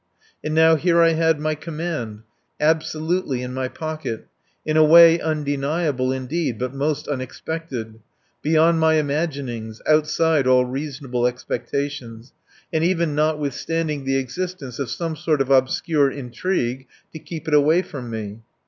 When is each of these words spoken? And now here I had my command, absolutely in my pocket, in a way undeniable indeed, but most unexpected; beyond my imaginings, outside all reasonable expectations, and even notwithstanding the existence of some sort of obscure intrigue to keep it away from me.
And 0.43 0.55
now 0.55 0.77
here 0.77 0.99
I 1.03 1.09
had 1.09 1.39
my 1.39 1.53
command, 1.53 2.23
absolutely 2.59 3.43
in 3.43 3.53
my 3.53 3.67
pocket, 3.67 4.25
in 4.65 4.75
a 4.75 4.83
way 4.83 5.19
undeniable 5.21 6.11
indeed, 6.11 6.57
but 6.57 6.73
most 6.73 7.07
unexpected; 7.07 7.99
beyond 8.41 8.79
my 8.79 8.95
imaginings, 8.95 9.79
outside 9.85 10.47
all 10.47 10.65
reasonable 10.65 11.27
expectations, 11.27 12.33
and 12.73 12.83
even 12.83 13.13
notwithstanding 13.13 14.03
the 14.03 14.17
existence 14.17 14.79
of 14.79 14.89
some 14.89 15.15
sort 15.15 15.39
of 15.39 15.51
obscure 15.51 16.09
intrigue 16.09 16.87
to 17.13 17.19
keep 17.19 17.47
it 17.47 17.53
away 17.53 17.83
from 17.83 18.09
me. 18.09 18.39